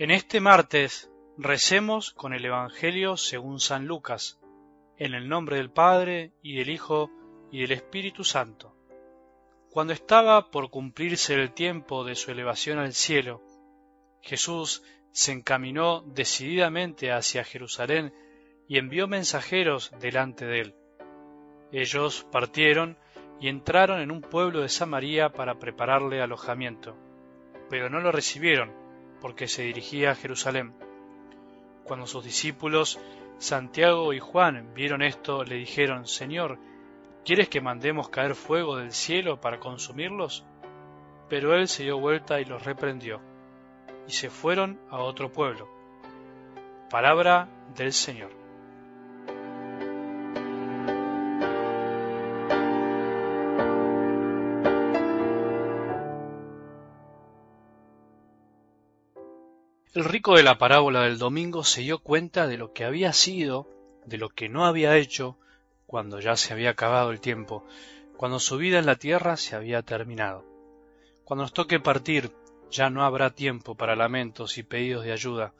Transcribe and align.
En 0.00 0.12
este 0.12 0.40
martes 0.40 1.10
recemos 1.36 2.12
con 2.12 2.32
el 2.32 2.44
Evangelio 2.44 3.16
según 3.16 3.58
San 3.58 3.88
Lucas, 3.88 4.38
en 4.96 5.12
el 5.12 5.28
nombre 5.28 5.56
del 5.56 5.72
Padre 5.72 6.30
y 6.40 6.56
del 6.56 6.70
Hijo 6.70 7.10
y 7.50 7.62
del 7.62 7.72
Espíritu 7.72 8.22
Santo. 8.22 8.76
Cuando 9.72 9.92
estaba 9.92 10.52
por 10.52 10.70
cumplirse 10.70 11.34
el 11.34 11.52
tiempo 11.52 12.04
de 12.04 12.14
su 12.14 12.30
elevación 12.30 12.78
al 12.78 12.92
cielo, 12.92 13.42
Jesús 14.22 14.84
se 15.10 15.32
encaminó 15.32 16.02
decididamente 16.02 17.10
hacia 17.10 17.42
Jerusalén 17.42 18.14
y 18.68 18.78
envió 18.78 19.08
mensajeros 19.08 19.90
delante 19.98 20.46
de 20.46 20.60
él. 20.60 20.74
Ellos 21.72 22.24
partieron 22.30 22.98
y 23.40 23.48
entraron 23.48 24.00
en 24.00 24.12
un 24.12 24.20
pueblo 24.20 24.60
de 24.60 24.68
Samaria 24.68 25.30
para 25.30 25.58
prepararle 25.58 26.22
alojamiento, 26.22 26.96
pero 27.68 27.90
no 27.90 27.98
lo 27.98 28.12
recibieron 28.12 28.86
porque 29.20 29.48
se 29.48 29.62
dirigía 29.62 30.10
a 30.10 30.14
Jerusalén. 30.14 30.74
Cuando 31.84 32.06
sus 32.06 32.24
discípulos 32.24 33.00
Santiago 33.38 34.12
y 34.12 34.18
Juan 34.18 34.74
vieron 34.74 35.00
esto, 35.00 35.44
le 35.44 35.54
dijeron, 35.54 36.06
Señor, 36.06 36.58
¿quieres 37.24 37.48
que 37.48 37.60
mandemos 37.60 38.08
caer 38.08 38.34
fuego 38.34 38.76
del 38.76 38.92
cielo 38.92 39.40
para 39.40 39.60
consumirlos? 39.60 40.44
Pero 41.28 41.54
él 41.54 41.68
se 41.68 41.84
dio 41.84 41.98
vuelta 41.98 42.40
y 42.40 42.44
los 42.44 42.64
reprendió, 42.64 43.20
y 44.08 44.12
se 44.12 44.28
fueron 44.28 44.80
a 44.90 44.98
otro 44.98 45.30
pueblo. 45.30 45.68
Palabra 46.90 47.48
del 47.76 47.92
Señor. 47.92 48.47
El 59.98 60.04
rico 60.04 60.36
de 60.36 60.44
la 60.44 60.58
parábola 60.58 61.02
del 61.02 61.18
domingo 61.18 61.64
se 61.64 61.80
dio 61.80 61.98
cuenta 61.98 62.46
de 62.46 62.56
lo 62.56 62.72
que 62.72 62.84
había 62.84 63.12
sido, 63.12 63.68
de 64.06 64.16
lo 64.16 64.28
que 64.28 64.48
no 64.48 64.64
había 64.64 64.96
hecho, 64.96 65.36
cuando 65.88 66.20
ya 66.20 66.36
se 66.36 66.52
había 66.52 66.70
acabado 66.70 67.10
el 67.10 67.20
tiempo, 67.20 67.64
cuando 68.16 68.38
su 68.38 68.58
vida 68.58 68.78
en 68.78 68.86
la 68.86 68.94
tierra 68.94 69.36
se 69.36 69.56
había 69.56 69.82
terminado. 69.82 70.44
Cuando 71.24 71.42
nos 71.42 71.52
toque 71.52 71.80
partir, 71.80 72.30
ya 72.70 72.90
no 72.90 73.02
habrá 73.02 73.30
tiempo 73.30 73.74
para 73.74 73.96
lamentos 73.96 74.56
y 74.56 74.62
pedidos 74.62 75.04
de 75.04 75.10
ayuda. 75.10 75.52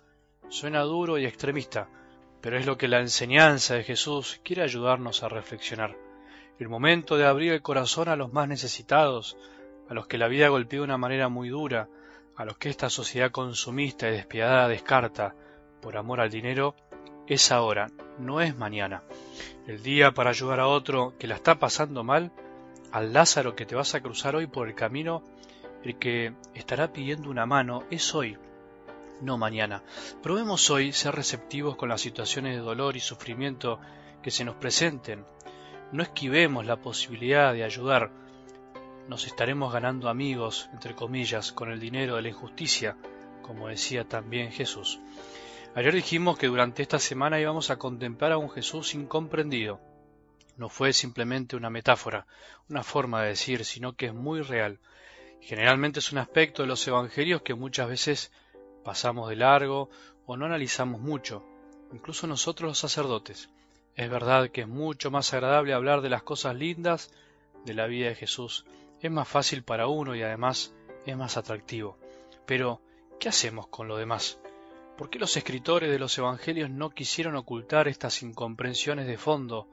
Suena 0.50 0.82
duro 0.82 1.18
y 1.18 1.26
extremista, 1.26 1.88
pero 2.40 2.56
es 2.56 2.64
lo 2.64 2.78
que 2.78 2.86
la 2.86 3.00
enseñanza 3.00 3.74
de 3.74 3.82
Jesús 3.82 4.40
quiere 4.44 4.62
ayudarnos 4.62 5.24
a 5.24 5.28
reflexionar. 5.28 5.96
El 6.60 6.68
momento 6.68 7.16
de 7.16 7.26
abrir 7.26 7.54
el 7.54 7.62
corazón 7.62 8.08
a 8.08 8.14
los 8.14 8.32
más 8.32 8.46
necesitados, 8.46 9.36
a 9.88 9.94
los 9.94 10.06
que 10.06 10.16
la 10.16 10.28
vida 10.28 10.46
golpeó 10.46 10.82
de 10.82 10.84
una 10.84 10.96
manera 10.96 11.28
muy 11.28 11.48
dura, 11.48 11.88
a 12.38 12.44
los 12.44 12.56
que 12.56 12.68
esta 12.68 12.88
sociedad 12.88 13.32
consumista 13.32 14.08
y 14.08 14.12
despiadada 14.12 14.68
descarta 14.68 15.34
por 15.82 15.96
amor 15.96 16.20
al 16.20 16.30
dinero, 16.30 16.76
es 17.26 17.50
ahora, 17.50 17.88
no 18.20 18.40
es 18.40 18.56
mañana. 18.56 19.02
El 19.66 19.82
día 19.82 20.12
para 20.12 20.30
ayudar 20.30 20.60
a 20.60 20.68
otro 20.68 21.14
que 21.18 21.26
la 21.26 21.34
está 21.34 21.58
pasando 21.58 22.04
mal, 22.04 22.30
al 22.92 23.12
Lázaro 23.12 23.56
que 23.56 23.66
te 23.66 23.74
vas 23.74 23.96
a 23.96 24.00
cruzar 24.00 24.36
hoy 24.36 24.46
por 24.46 24.68
el 24.68 24.76
camino, 24.76 25.24
el 25.82 25.98
que 25.98 26.32
estará 26.54 26.92
pidiendo 26.92 27.28
una 27.28 27.44
mano, 27.44 27.82
es 27.90 28.14
hoy, 28.14 28.38
no 29.20 29.36
mañana. 29.36 29.82
Probemos 30.22 30.70
hoy 30.70 30.92
ser 30.92 31.16
receptivos 31.16 31.74
con 31.74 31.88
las 31.88 32.00
situaciones 32.00 32.54
de 32.54 32.62
dolor 32.62 32.96
y 32.96 33.00
sufrimiento 33.00 33.80
que 34.22 34.30
se 34.30 34.44
nos 34.44 34.54
presenten. 34.54 35.24
No 35.90 36.04
esquivemos 36.04 36.64
la 36.64 36.76
posibilidad 36.76 37.52
de 37.52 37.64
ayudar, 37.64 38.12
nos 39.08 39.26
estaremos 39.26 39.72
ganando 39.72 40.10
amigos, 40.10 40.68
entre 40.74 40.94
comillas, 40.94 41.50
con 41.52 41.72
el 41.72 41.80
dinero 41.80 42.16
de 42.16 42.22
la 42.22 42.28
injusticia, 42.28 42.94
como 43.40 43.68
decía 43.68 44.04
también 44.04 44.52
Jesús. 44.52 45.00
Ayer 45.74 45.94
dijimos 45.94 46.38
que 46.38 46.48
durante 46.48 46.82
esta 46.82 46.98
semana 46.98 47.40
íbamos 47.40 47.70
a 47.70 47.78
contemplar 47.78 48.32
a 48.32 48.38
un 48.38 48.50
Jesús 48.50 48.94
incomprendido. 48.94 49.80
No 50.58 50.68
fue 50.68 50.92
simplemente 50.92 51.56
una 51.56 51.70
metáfora, 51.70 52.26
una 52.68 52.82
forma 52.82 53.22
de 53.22 53.28
decir, 53.30 53.64
sino 53.64 53.94
que 53.96 54.06
es 54.06 54.14
muy 54.14 54.42
real. 54.42 54.78
Generalmente 55.40 56.00
es 56.00 56.12
un 56.12 56.18
aspecto 56.18 56.62
de 56.62 56.68
los 56.68 56.86
evangelios 56.86 57.40
que 57.40 57.54
muchas 57.54 57.88
veces 57.88 58.30
pasamos 58.84 59.30
de 59.30 59.36
largo 59.36 59.88
o 60.26 60.36
no 60.36 60.44
analizamos 60.44 61.00
mucho, 61.00 61.42
incluso 61.94 62.26
nosotros 62.26 62.68
los 62.68 62.78
sacerdotes. 62.78 63.48
Es 63.94 64.10
verdad 64.10 64.50
que 64.50 64.62
es 64.62 64.68
mucho 64.68 65.10
más 65.10 65.32
agradable 65.32 65.72
hablar 65.72 66.02
de 66.02 66.10
las 66.10 66.22
cosas 66.22 66.56
lindas 66.56 67.10
de 67.64 67.72
la 67.72 67.86
vida 67.86 68.08
de 68.08 68.14
Jesús 68.14 68.66
es 69.00 69.10
más 69.10 69.28
fácil 69.28 69.62
para 69.62 69.86
uno 69.86 70.14
y 70.14 70.22
además 70.22 70.74
es 71.06 71.16
más 71.16 71.36
atractivo. 71.36 71.98
Pero, 72.46 72.80
¿qué 73.20 73.28
hacemos 73.28 73.68
con 73.68 73.88
lo 73.88 73.96
demás? 73.96 74.40
¿Por 74.96 75.10
qué 75.10 75.18
los 75.18 75.36
escritores 75.36 75.90
de 75.90 75.98
los 75.98 76.16
Evangelios 76.18 76.70
no 76.70 76.90
quisieron 76.90 77.36
ocultar 77.36 77.86
estas 77.86 78.22
incomprensiones 78.22 79.06
de 79.06 79.16
fondo 79.16 79.68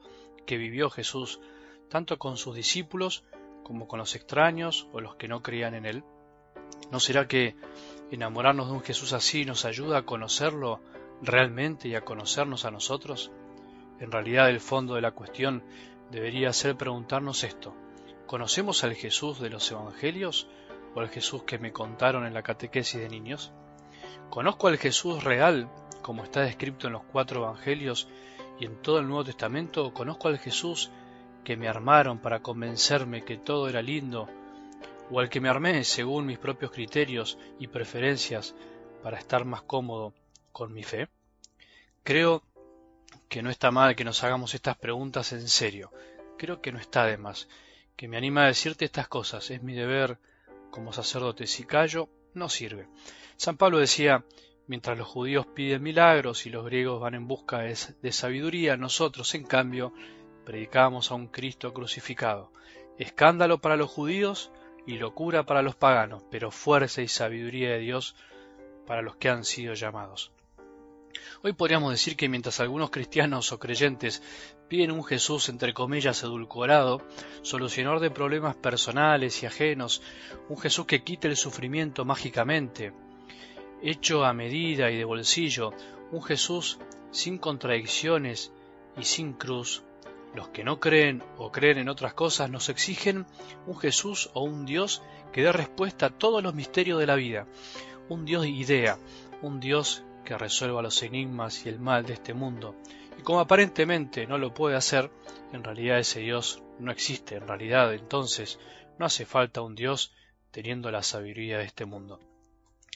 que 0.46 0.56
vivió 0.56 0.88
Jesús, 0.90 1.40
tanto 1.88 2.18
con 2.18 2.36
sus 2.36 2.54
discípulos 2.54 3.24
como 3.64 3.88
con 3.88 3.98
los 3.98 4.14
extraños 4.14 4.86
o 4.92 5.00
los 5.00 5.16
que 5.16 5.26
no 5.26 5.42
creían 5.42 5.74
en 5.74 5.86
Él? 5.86 6.04
¿No 6.92 7.00
será 7.00 7.26
que 7.26 7.56
enamorarnos 8.12 8.68
de 8.68 8.74
un 8.74 8.82
Jesús 8.82 9.12
así 9.12 9.44
nos 9.44 9.64
ayuda 9.64 9.98
a 9.98 10.06
conocerlo 10.06 10.80
realmente 11.20 11.88
y 11.88 11.96
a 11.96 12.02
conocernos 12.02 12.64
a 12.64 12.70
nosotros? 12.70 13.32
En 13.98 14.12
realidad 14.12 14.48
el 14.48 14.60
fondo 14.60 14.94
de 14.94 15.00
la 15.00 15.10
cuestión 15.10 15.64
debería 16.10 16.52
ser 16.52 16.76
preguntarnos 16.76 17.42
esto. 17.42 17.74
¿Conocemos 18.26 18.82
al 18.82 18.96
Jesús 18.96 19.38
de 19.38 19.50
los 19.50 19.70
Evangelios 19.70 20.48
o 20.96 21.00
al 21.00 21.10
Jesús 21.10 21.44
que 21.44 21.58
me 21.58 21.72
contaron 21.72 22.26
en 22.26 22.34
la 22.34 22.42
catequesis 22.42 23.00
de 23.00 23.08
niños? 23.08 23.52
¿Conozco 24.30 24.66
al 24.66 24.78
Jesús 24.78 25.22
real, 25.22 25.70
como 26.02 26.24
está 26.24 26.40
descrito 26.40 26.88
en 26.88 26.94
los 26.94 27.04
cuatro 27.04 27.44
Evangelios 27.44 28.08
y 28.58 28.64
en 28.64 28.82
todo 28.82 28.98
el 28.98 29.06
Nuevo 29.06 29.24
Testamento? 29.26 29.86
¿O 29.86 29.94
conozco 29.94 30.26
al 30.26 30.40
Jesús 30.40 30.90
que 31.44 31.56
me 31.56 31.68
armaron 31.68 32.18
para 32.18 32.40
convencerme 32.40 33.24
que 33.24 33.36
todo 33.36 33.68
era 33.68 33.80
lindo? 33.80 34.28
¿O 35.08 35.20
al 35.20 35.28
que 35.28 35.40
me 35.40 35.48
armé 35.48 35.84
según 35.84 36.26
mis 36.26 36.38
propios 36.38 36.72
criterios 36.72 37.38
y 37.60 37.68
preferencias 37.68 38.56
para 39.04 39.18
estar 39.18 39.44
más 39.44 39.62
cómodo 39.62 40.12
con 40.50 40.72
mi 40.72 40.82
fe? 40.82 41.06
Creo 42.02 42.42
que 43.28 43.40
no 43.40 43.50
está 43.50 43.70
mal 43.70 43.94
que 43.94 44.04
nos 44.04 44.24
hagamos 44.24 44.52
estas 44.52 44.76
preguntas 44.76 45.32
en 45.32 45.46
serio. 45.46 45.92
Creo 46.36 46.60
que 46.60 46.72
no 46.72 46.80
está 46.80 47.04
de 47.04 47.18
más 47.18 47.46
que 47.96 48.08
me 48.08 48.16
anima 48.16 48.44
a 48.44 48.48
decirte 48.48 48.84
estas 48.84 49.08
cosas. 49.08 49.50
Es 49.50 49.62
mi 49.62 49.74
deber 49.74 50.18
como 50.70 50.92
sacerdote. 50.92 51.46
Si 51.46 51.64
callo, 51.64 52.08
no 52.34 52.48
sirve. 52.48 52.88
San 53.36 53.56
Pablo 53.56 53.78
decía, 53.78 54.24
mientras 54.66 54.98
los 54.98 55.08
judíos 55.08 55.46
piden 55.46 55.82
milagros 55.82 56.46
y 56.46 56.50
los 56.50 56.64
griegos 56.64 57.00
van 57.00 57.14
en 57.14 57.26
busca 57.26 57.60
de 57.60 58.12
sabiduría, 58.12 58.76
nosotros, 58.76 59.34
en 59.34 59.44
cambio, 59.44 59.92
predicamos 60.44 61.10
a 61.10 61.14
un 61.14 61.28
Cristo 61.28 61.72
crucificado. 61.72 62.52
Escándalo 62.98 63.58
para 63.60 63.76
los 63.76 63.90
judíos 63.90 64.52
y 64.86 64.98
locura 64.98 65.44
para 65.44 65.62
los 65.62 65.74
paganos, 65.74 66.22
pero 66.30 66.50
fuerza 66.50 67.02
y 67.02 67.08
sabiduría 67.08 67.70
de 67.70 67.78
Dios 67.78 68.14
para 68.86 69.02
los 69.02 69.16
que 69.16 69.28
han 69.28 69.44
sido 69.44 69.74
llamados. 69.74 70.32
Hoy 71.42 71.52
podríamos 71.52 71.90
decir 71.90 72.16
que 72.16 72.28
mientras 72.28 72.60
algunos 72.60 72.90
cristianos 72.90 73.52
o 73.52 73.58
creyentes 73.58 74.22
piden 74.68 74.90
un 74.90 75.04
Jesús 75.04 75.48
entre 75.48 75.74
comillas 75.74 76.22
edulcorado, 76.22 77.02
solucionador 77.42 78.00
de 78.00 78.10
problemas 78.10 78.56
personales 78.56 79.42
y 79.42 79.46
ajenos, 79.46 80.02
un 80.48 80.58
Jesús 80.58 80.86
que 80.86 81.02
quite 81.02 81.28
el 81.28 81.36
sufrimiento 81.36 82.04
mágicamente, 82.04 82.92
hecho 83.82 84.24
a 84.24 84.32
medida 84.32 84.90
y 84.90 84.96
de 84.96 85.04
bolsillo, 85.04 85.72
un 86.10 86.22
Jesús 86.22 86.78
sin 87.10 87.38
contradicciones 87.38 88.52
y 88.96 89.04
sin 89.04 89.32
cruz, 89.34 89.82
los 90.34 90.48
que 90.48 90.64
no 90.64 90.80
creen 90.80 91.22
o 91.38 91.50
creen 91.50 91.78
en 91.78 91.88
otras 91.88 92.14
cosas 92.14 92.50
nos 92.50 92.68
exigen 92.68 93.26
un 93.66 93.76
Jesús 93.78 94.30
o 94.34 94.42
un 94.42 94.66
Dios 94.66 95.02
que 95.32 95.42
dé 95.42 95.52
respuesta 95.52 96.06
a 96.06 96.10
todos 96.10 96.42
los 96.42 96.54
misterios 96.54 96.98
de 96.98 97.06
la 97.06 97.14
vida, 97.14 97.46
un 98.08 98.24
Dios 98.24 98.46
idea, 98.46 98.98
un 99.42 99.60
Dios 99.60 100.02
que 100.26 100.36
resuelva 100.36 100.82
los 100.82 101.02
enigmas 101.02 101.64
y 101.64 101.70
el 101.70 101.78
mal 101.78 102.04
de 102.04 102.12
este 102.12 102.34
mundo. 102.34 102.74
Y 103.18 103.22
como 103.22 103.40
aparentemente 103.40 104.26
no 104.26 104.36
lo 104.36 104.52
puede 104.52 104.76
hacer, 104.76 105.10
en 105.52 105.64
realidad 105.64 105.98
ese 105.98 106.20
Dios 106.20 106.62
no 106.78 106.92
existe. 106.92 107.36
En 107.36 107.48
realidad 107.48 107.94
entonces 107.94 108.58
no 108.98 109.06
hace 109.06 109.24
falta 109.24 109.62
un 109.62 109.74
Dios 109.74 110.12
teniendo 110.50 110.90
la 110.90 111.02
sabiduría 111.02 111.58
de 111.58 111.64
este 111.64 111.86
mundo. 111.86 112.20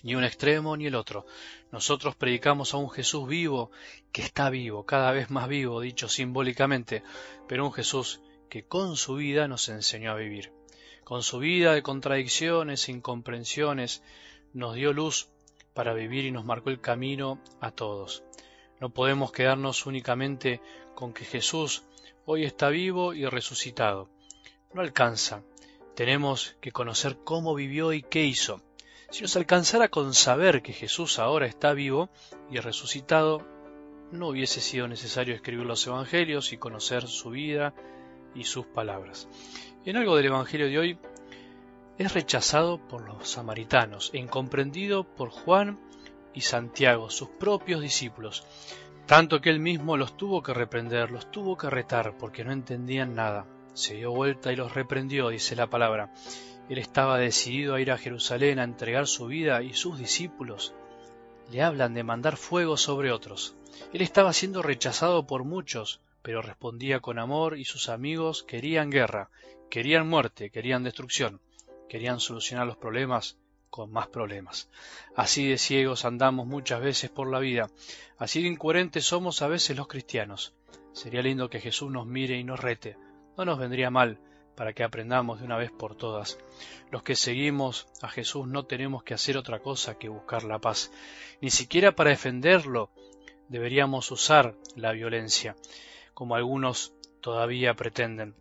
Ni 0.03 0.15
un 0.15 0.25
extremo 0.25 0.77
ni 0.77 0.87
el 0.87 0.95
otro. 0.95 1.25
Nosotros 1.73 2.17
predicamos 2.17 2.75
a 2.75 2.79
un 2.79 2.91
Jesús 2.91 3.29
vivo, 3.29 3.71
que 4.13 4.23
está 4.23 4.51
vivo, 4.51 4.85
cada 4.85 5.13
vez 5.13 5.31
más 5.31 5.49
vivo, 5.49 5.81
dicho 5.81 6.09
simbólicamente, 6.09 7.03
pero 7.47 7.67
un 7.67 7.73
Jesús 7.73 8.21
que 8.49 8.67
con 8.67 8.97
su 8.97 9.15
vida 9.15 9.47
nos 9.47 9.69
enseñó 9.69 10.13
a 10.13 10.17
vivir. 10.17 10.53
Con 11.05 11.23
su 11.23 11.39
vida 11.39 11.75
de 11.75 11.83
contradicciones 11.83 12.89
incomprensiones 12.89 14.03
nos 14.53 14.75
dio 14.75 14.93
luz 14.93 15.29
para 15.75 15.95
vivir 15.95 16.25
y 16.25 16.31
nos 16.31 16.45
marcó 16.45 16.71
el 16.71 16.81
camino 16.81 17.41
a 17.61 17.71
todos. 17.71 18.25
No 18.81 18.91
podemos 18.91 19.33
quedarnos 19.33 19.87
únicamente 19.87 20.61
con 20.95 21.13
que 21.13 21.25
Jesús 21.25 21.85
hoy 22.25 22.45
está 22.45 22.71
vivo 22.71 23.15
y 23.15 23.27
resucitado. 23.27 24.09
No 24.73 24.81
alcanza. 24.81 25.43
Tenemos 25.95 26.57
que 26.61 26.73
conocer 26.73 27.19
cómo 27.25 27.55
vivió 27.55 27.93
y 27.93 28.03
qué 28.03 28.25
hizo. 28.25 28.63
Si 29.11 29.23
nos 29.23 29.37
alcanzara 29.37 29.89
con 29.89 30.15
saber 30.15 30.63
que 30.63 30.73
Jesús 30.73 31.19
ahora 31.19 31.47
está 31.47 31.73
vivo 31.73 32.11
y 32.51 32.59
resucitado, 32.59 33.47
no 34.13 34.29
hubiese 34.29 34.61
sido 34.61 34.89
necesario 34.89 35.35
escribir 35.35 35.67
los 35.67 35.87
Evangelios 35.87 36.53
y 36.53 36.59
conocer 36.59 37.07
su 37.09 37.31
vida 37.31 37.75
y 38.35 38.45
sus 38.45 38.67
palabras. 38.67 39.29
En 39.85 39.97
algo 39.97 40.17
del 40.17 40.27
Evangelio 40.27 40.69
de 40.69 40.79
hoy 40.79 40.99
es 42.01 42.15
rechazado 42.15 42.79
por 42.79 43.03
los 43.03 43.29
samaritanos 43.29 44.09
e 44.15 44.19
incomprendido 44.19 45.05
por 45.05 45.29
Juan 45.29 45.79
y 46.33 46.41
Santiago, 46.41 47.11
sus 47.11 47.29
propios 47.29 47.83
discípulos, 47.83 48.43
tanto 49.05 49.43
que 49.43 49.51
él 49.51 49.61
mismo 49.61 49.99
los 49.99 50.17
tuvo 50.17 50.43
que 50.43 50.55
reprender, 50.55 51.11
los 51.11 51.31
tuvo 51.31 51.59
que 51.59 51.69
retar, 51.69 52.17
porque 52.17 52.43
no 52.43 52.53
entendían 52.53 53.15
nada. 53.15 53.45
Se 53.75 53.97
dio 53.97 54.13
vuelta 54.13 54.51
y 54.51 54.57
los 54.57 54.73
reprendió, 54.73 55.29
dice 55.29 55.55
la 55.55 55.69
palabra. 55.69 56.11
Él 56.71 56.79
estaba 56.79 57.19
decidido 57.19 57.75
a 57.75 57.83
ir 57.83 57.91
a 57.91 57.99
Jerusalén 57.99 58.59
a 58.61 58.65
entregar 58.65 59.07
su 59.07 59.27
vida 59.27 59.63
y 59.63 59.75
sus 59.75 59.99
discípulos 59.99 60.73
le 61.53 61.61
hablan 61.63 61.93
de 61.93 62.03
mandar 62.03 62.39
fuego 62.39 62.79
sobre 62.79 63.13
otros. 63.13 63.57
Él 63.93 64.01
estaba 64.01 64.33
siendo 64.33 64.63
rechazado 64.63 65.27
por 65.27 65.45
muchos, 65.45 66.01
pero 66.23 66.41
respondía 66.41 67.01
con 67.01 67.19
amor 67.19 67.59
y 67.59 67.67
sus 67.67 67.91
amigos 67.91 68.43
querían 68.43 68.89
guerra, 68.89 69.29
querían 69.69 70.09
muerte, 70.09 70.49
querían 70.49 70.83
destrucción, 70.83 71.43
querían 71.91 72.21
solucionar 72.21 72.69
los 72.69 72.77
problemas 72.77 73.37
con 73.69 73.91
más 73.91 74.07
problemas. 74.07 74.71
Así 75.17 75.49
de 75.49 75.59
ciegos 75.59 76.05
andamos 76.05 76.47
muchas 76.47 76.81
veces 76.81 77.11
por 77.11 77.29
la 77.29 77.41
vida, 77.41 77.69
así 78.17 78.43
de 78.43 78.49
incoherentes 78.49 79.05
somos 79.05 79.43
a 79.43 79.49
veces 79.49 79.77
los 79.77 79.89
cristianos. 79.89 80.55
Sería 80.93 81.21
lindo 81.21 81.51
que 81.51 81.59
Jesús 81.59 81.91
nos 81.91 82.07
mire 82.07 82.39
y 82.39 82.45
nos 82.45 82.61
rete, 82.61 82.97
no 83.37 83.45
nos 83.45 83.59
vendría 83.59 83.91
mal 83.91 84.21
para 84.55 84.73
que 84.73 84.85
aprendamos 84.85 85.41
de 85.41 85.47
una 85.47 85.57
vez 85.57 85.73
por 85.73 85.97
todas. 85.97 86.39
Los 86.93 87.03
que 87.03 87.17
seguimos 87.17 87.89
a 88.03 88.09
Jesús 88.09 88.47
no 88.47 88.67
tenemos 88.67 89.03
que 89.03 89.15
hacer 89.15 89.37
otra 89.37 89.59
cosa 89.59 89.99
que 89.99 90.09
buscar 90.09 90.45
la 90.45 90.61
paz. 90.61 90.93
Ni 91.41 91.51
siquiera 91.51 91.97
para 91.97 92.11
defenderlo 92.11 92.91
deberíamos 93.49 94.13
usar 94.13 94.55
la 94.77 94.93
violencia, 94.93 95.57
como 96.15 96.37
algunos 96.37 96.95
todavía 97.21 97.75
pretenden. 97.75 98.37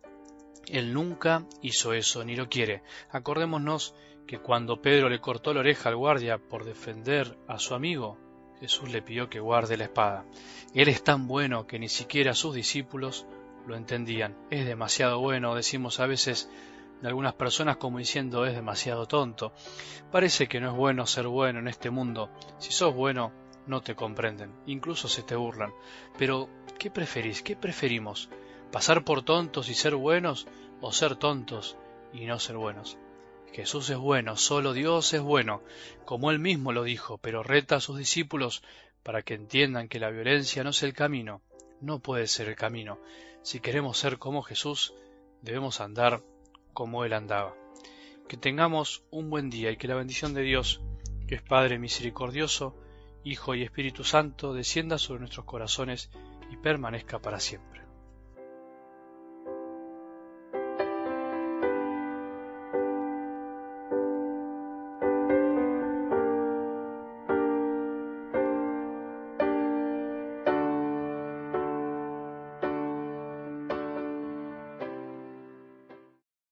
Él 0.71 0.93
nunca 0.93 1.45
hizo 1.61 1.93
eso, 1.93 2.23
ni 2.23 2.35
lo 2.35 2.49
quiere. 2.49 2.83
Acordémonos 3.11 3.95
que 4.27 4.39
cuando 4.39 4.81
Pedro 4.81 5.09
le 5.09 5.19
cortó 5.19 5.53
la 5.53 5.61
oreja 5.61 5.89
al 5.89 5.95
guardia 5.95 6.37
por 6.37 6.63
defender 6.63 7.37
a 7.47 7.57
su 7.59 7.73
amigo, 7.73 8.17
Jesús 8.59 8.91
le 8.91 9.01
pidió 9.01 9.29
que 9.29 9.39
guarde 9.39 9.77
la 9.77 9.85
espada. 9.85 10.25
Él 10.73 10.89
es 10.89 11.03
tan 11.03 11.27
bueno 11.27 11.65
que 11.65 11.79
ni 11.79 11.89
siquiera 11.89 12.33
sus 12.33 12.53
discípulos 12.53 13.25
lo 13.65 13.75
entendían. 13.75 14.37
Es 14.49 14.65
demasiado 14.65 15.19
bueno, 15.19 15.55
decimos 15.55 15.99
a 15.99 16.05
veces 16.05 16.49
de 17.01 17.07
algunas 17.07 17.33
personas 17.33 17.77
como 17.77 17.99
diciendo 17.99 18.45
es 18.45 18.53
demasiado 18.53 19.07
tonto. 19.07 19.53
Parece 20.11 20.47
que 20.47 20.59
no 20.59 20.71
es 20.71 20.75
bueno 20.75 21.05
ser 21.05 21.27
bueno 21.27 21.59
en 21.59 21.67
este 21.67 21.89
mundo. 21.89 22.29
Si 22.57 22.71
sos 22.71 22.93
bueno, 22.93 23.31
no 23.67 23.81
te 23.81 23.95
comprenden, 23.95 24.53
incluso 24.65 25.07
se 25.07 25.23
te 25.23 25.35
burlan. 25.35 25.71
Pero, 26.17 26.49
¿qué 26.77 26.91
preferís? 26.91 27.41
¿Qué 27.41 27.55
preferimos? 27.55 28.29
¿Pasar 28.71 29.03
por 29.03 29.23
tontos 29.23 29.67
y 29.69 29.73
ser 29.73 29.95
buenos 29.95 30.47
o 30.79 30.91
ser 30.91 31.15
tontos 31.15 31.75
y 32.13 32.25
no 32.25 32.39
ser 32.39 32.55
buenos? 32.55 32.97
Jesús 33.51 33.89
es 33.89 33.97
bueno, 33.97 34.37
solo 34.37 34.73
Dios 34.73 35.11
es 35.13 35.21
bueno, 35.21 35.63
como 36.05 36.29
él 36.29 36.37
mismo 36.37 36.71
lo 36.71 36.83
dijo, 36.83 37.17
pero 37.17 37.41
reta 37.41 37.77
a 37.77 37.81
sus 37.81 37.97
discípulos 37.97 38.61
para 39.01 39.23
que 39.23 39.33
entiendan 39.33 39.87
que 39.87 39.99
la 39.99 40.11
violencia 40.11 40.63
no 40.63 40.69
es 40.69 40.83
el 40.83 40.93
camino, 40.93 41.41
no 41.81 41.97
puede 41.99 42.27
ser 42.27 42.47
el 42.47 42.55
camino. 42.55 42.99
Si 43.41 43.59
queremos 43.59 43.97
ser 43.97 44.19
como 44.19 44.43
Jesús, 44.43 44.93
debemos 45.41 45.81
andar 45.81 46.21
como 46.73 47.05
Él 47.05 47.13
andaba. 47.13 47.55
Que 48.27 48.37
tengamos 48.37 49.03
un 49.09 49.31
buen 49.31 49.49
día 49.49 49.71
y 49.71 49.77
que 49.77 49.87
la 49.87 49.95
bendición 49.95 50.35
de 50.35 50.43
Dios, 50.43 50.81
que 51.27 51.35
es 51.35 51.41
Padre 51.41 51.79
misericordioso, 51.79 52.75
Hijo 53.23 53.55
y 53.55 53.63
Espíritu 53.63 54.03
Santo, 54.03 54.53
descienda 54.53 54.99
sobre 54.99 55.21
nuestros 55.21 55.45
corazones 55.45 56.11
y 56.51 56.57
permanezca 56.57 57.19
para 57.19 57.39
siempre. 57.39 57.78